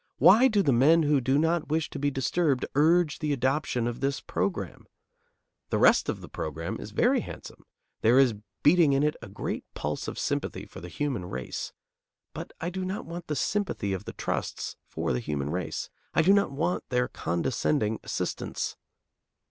[0.17, 3.99] Why do the men who do not wish to be disturbed urge the adoption of
[3.99, 4.87] this program?
[5.69, 7.67] The rest of the program is very handsome;
[8.01, 8.33] there is
[8.63, 11.71] beating in it a great pulse of sympathy for the human race.
[12.33, 15.91] But I do not want the sympathy of the trusts for the human race.
[16.15, 18.77] I do not want their condescending assistance.